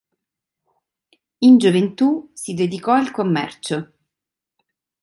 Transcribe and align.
In 1.41 1.59
gioventù 1.59 2.31
si 2.33 2.55
dedicò 2.55 2.93
al 2.93 3.11
commercio. 3.11 3.77